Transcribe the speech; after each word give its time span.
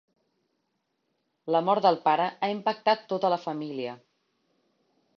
La 1.57 1.61
mort 1.67 1.85
del 1.87 2.01
pare 2.07 2.27
ha 2.31 2.51
impactat 2.57 3.07
tota 3.15 3.35
la 3.37 3.41
família. 3.47 3.97